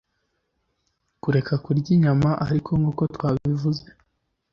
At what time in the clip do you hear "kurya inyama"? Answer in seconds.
1.63-2.29